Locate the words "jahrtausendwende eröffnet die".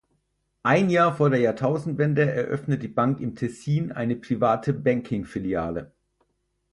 1.41-2.87